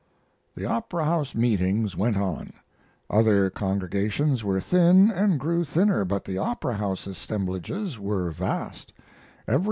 The 0.55 0.65
Opera 0.65 1.05
House 1.05 1.35
meetings 1.35 1.95
went 1.95 2.17
on; 2.17 2.53
other 3.07 3.51
congregations 3.51 4.43
were 4.43 4.59
thin, 4.59 5.11
and 5.11 5.39
grew 5.39 5.63
thinner, 5.63 6.05
but 6.05 6.25
the 6.25 6.39
Opera 6.39 6.73
House 6.73 7.05
assemblages 7.05 7.99
were 7.99 8.31
vast. 8.31 8.93